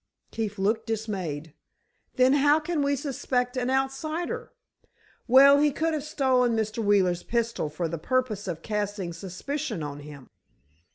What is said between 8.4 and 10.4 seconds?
of casting suspicion on him."